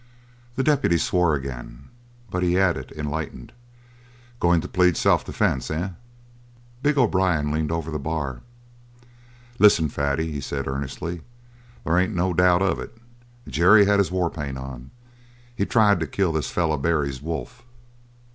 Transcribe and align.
The 0.55 0.63
deputy 0.63 0.97
swore 0.97 1.35
again, 1.35 1.83
but 2.31 2.41
he 2.41 2.57
added, 2.57 2.91
enlightened; 2.93 3.53
"Going 4.39 4.59
to 4.61 4.67
plead 4.67 4.97
self 4.97 5.23
defense, 5.23 5.69
eh?" 5.69 5.89
Big 6.81 6.97
O'Brien 6.97 7.51
leaned 7.51 7.71
over 7.71 7.91
the 7.91 7.99
bar. 7.99 8.41
"Listen, 9.59 9.89
Fatty," 9.89 10.31
he 10.31 10.41
said 10.41 10.65
earnestly, 10.67 11.21
"There 11.85 11.99
ain't 11.99 12.15
no 12.15 12.33
doubt 12.33 12.63
of 12.63 12.79
it. 12.79 12.97
Jerry 13.47 13.85
had 13.85 13.99
his 13.99 14.09
war 14.09 14.31
paint 14.31 14.57
on. 14.57 14.89
He 15.55 15.67
tried 15.67 15.99
to 15.99 16.07
kill 16.07 16.31
this 16.31 16.49
feller 16.49 16.77
Barry's 16.79 17.21
wolf." 17.21 17.61